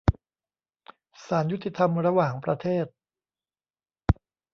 [1.25, 2.85] ศาลยุติธรรมระหว่างประเทศ